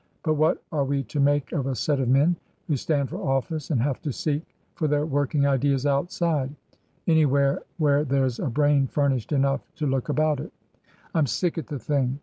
But 0.23 0.33
what 0.33 0.63
are 0.71 0.83
we 0.83 1.03
to 1.03 1.19
make 1.19 1.51
of 1.51 1.67
a 1.67 1.75
set 1.75 1.99
of 1.99 2.09
men 2.09 2.35
who 2.67 2.75
stand 2.75 3.07
for 3.07 3.17
office 3.17 3.69
and 3.69 3.79
have 3.83 4.01
to 4.01 4.11
seek 4.11 4.41
for 4.73 4.87
their 4.87 5.05
working 5.05 5.45
ideas 5.45 5.85
outside— 5.85 6.49
anywhere 7.07 7.59
where 7.77 8.03
there's 8.03 8.39
a 8.39 8.47
brain 8.49 8.87
furnished 8.87 9.31
enough 9.31 9.61
to 9.75 9.85
look 9.85 10.09
about 10.09 10.39
it? 10.39 10.51
I'm 11.13 11.27
sick 11.27 11.55
at 11.59 11.67
the 11.67 11.77
thing. 11.77 12.19